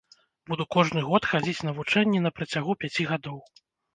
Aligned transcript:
Буду 0.51 0.63
кожны 0.75 1.03
год 1.09 1.27
хадзіць 1.33 1.65
на 1.67 1.75
вучэнні 1.79 2.23
на 2.25 2.31
працягу 2.39 2.71
пяці 2.85 3.07
гадоў. 3.13 3.37